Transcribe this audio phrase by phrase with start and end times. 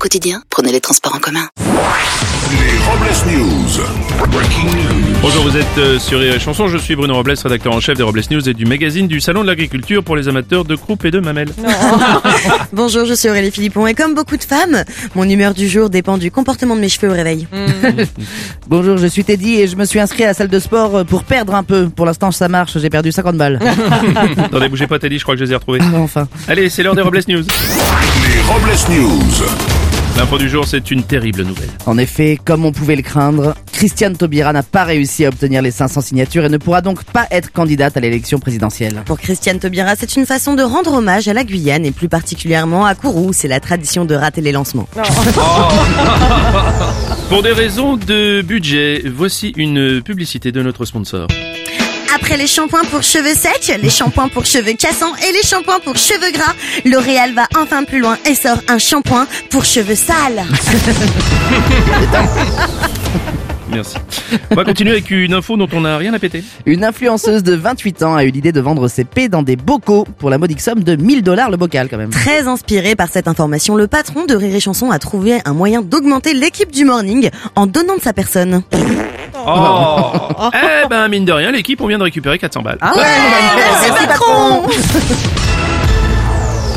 [0.00, 1.46] Au quotidien, prenez les transports en commun.
[2.52, 4.30] Les Robles News.
[4.30, 5.18] Breaking news.
[5.20, 6.68] Bonjour, vous êtes euh, sur Rire et Chanson.
[6.68, 9.42] Je suis Bruno Robles, rédacteur en chef des Robles News et du magazine du Salon
[9.42, 11.50] de l'Agriculture pour les amateurs de croupe et de mamelles.
[12.72, 16.16] Bonjour, je suis Aurélie Philippon et comme beaucoup de femmes, mon humeur du jour dépend
[16.16, 17.46] du comportement de mes cheveux au réveil.
[18.68, 21.24] Bonjour, je suis Teddy et je me suis inscrit à la salle de sport pour
[21.24, 21.90] perdre un peu.
[21.90, 23.60] Pour l'instant, ça marche, j'ai perdu 50 balles.
[24.38, 25.80] Attendez, bougez pas, Teddy, je crois que je les ai retrouvés.
[25.94, 26.26] enfin.
[26.48, 27.44] Allez, c'est l'heure des Robles News.
[27.44, 29.69] Les Robles News.
[30.20, 31.70] L'info du jour, c'est une terrible nouvelle.
[31.86, 35.70] En effet, comme on pouvait le craindre, Christiane Taubira n'a pas réussi à obtenir les
[35.70, 39.02] 500 signatures et ne pourra donc pas être candidate à l'élection présidentielle.
[39.06, 42.84] Pour Christiane Taubira, c'est une façon de rendre hommage à la Guyane et plus particulièrement
[42.84, 43.32] à Kourou.
[43.32, 44.90] C'est la tradition de rater les lancements.
[47.30, 51.28] Pour des raisons de budget, voici une publicité de notre sponsor.
[52.14, 55.96] Après les shampoings pour cheveux secs, les shampoings pour cheveux cassants et les shampoings pour
[55.96, 60.44] cheveux gras, L'Oréal va enfin plus loin et sort un shampoing pour cheveux sales.
[63.72, 63.96] Merci.
[64.50, 66.42] On va continuer avec une info dont on n'a rien à péter.
[66.66, 70.06] Une influenceuse de 28 ans a eu l'idée de vendre ses pets dans des bocaux
[70.18, 72.10] pour la modique somme de 1000 dollars le bocal quand même.
[72.10, 75.82] Très inspiré par cette information, le patron de Rire et Chanson a trouvé un moyen
[75.82, 78.62] d'augmenter l'équipe du morning en donnant de sa personne.
[79.46, 80.12] Oh
[80.52, 82.78] Eh ben, mine de rien, l'équipe, on vient de récupérer 400 balles.
[82.82, 84.62] Merci patron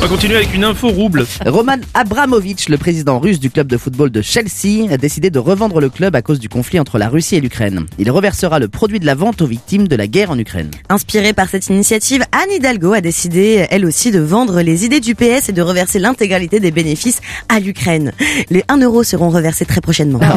[0.00, 1.26] On va continuer avec une info rouble.
[1.44, 5.78] Roman Abramovich, le président russe du club de football de Chelsea, a décidé de revendre
[5.78, 7.84] le club à cause du conflit entre la Russie et l'Ukraine.
[7.98, 10.70] Il reversera le produit de la vente aux victimes de la guerre en Ukraine.
[10.88, 15.14] Inspirée par cette initiative, Anne Hidalgo a décidé, elle aussi, de vendre les idées du
[15.14, 17.20] PS et de reverser l'intégralité des bénéfices
[17.50, 18.12] à l'Ukraine.
[18.48, 20.20] Les 1 euro seront reversés très prochainement.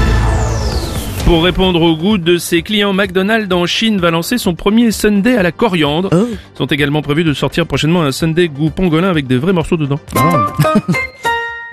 [1.30, 5.36] Pour répondre au goût de ses clients, McDonald's en Chine va lancer son premier Sunday
[5.36, 6.10] à la coriandre.
[6.12, 6.26] Oh.
[6.58, 10.00] Sont également prévus de sortir prochainement un Sunday goût pangolin avec des vrais morceaux dedans.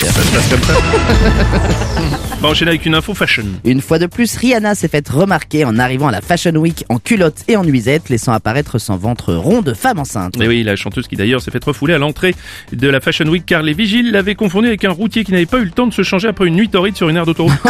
[0.00, 0.72] Et ça se passe comme ça.
[2.38, 3.44] On va enchaîner avec une info fashion.
[3.64, 6.98] Une fois de plus, Rihanna s'est faite remarquer en arrivant à la Fashion Week en
[6.98, 10.40] culotte et en nuisette, laissant apparaître son ventre rond de femme enceinte.
[10.40, 12.34] Et oui, la chanteuse qui d'ailleurs s'est fait refouler à l'entrée
[12.72, 15.58] de la Fashion Week car les vigiles l'avaient confondu avec un routier qui n'avait pas
[15.58, 17.52] eu le temps de se changer après une nuit torride sur une aire d'autoroute.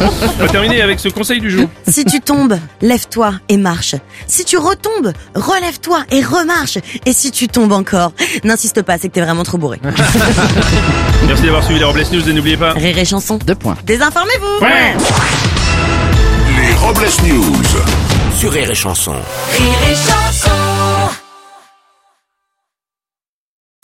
[0.00, 1.68] On va terminer avec ce conseil du jour.
[1.88, 3.94] si tu tombes, lève-toi et marche.
[4.26, 6.78] Si tu retombes, relève-toi et remarche.
[7.06, 8.12] Et si tu tombes encore,
[8.44, 9.80] n'insiste pas, c'est que t'es vraiment trop bourré.
[11.26, 12.72] Merci d'avoir suivi les Robles News et n'oubliez pas...
[12.72, 13.38] Rire et chanson.
[13.44, 13.76] Deux points.
[13.84, 14.94] Désinformez-vous Ouais.
[16.62, 17.62] Les Robles News.
[18.38, 19.14] Sur Rire et Chanson.